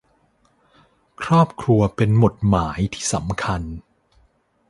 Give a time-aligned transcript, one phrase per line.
[1.23, 3.61] ครอบครัวเป็นหมุดหมายที่สำคัญ